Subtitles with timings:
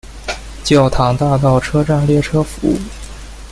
[0.63, 2.75] 教堂大道车站列车服务。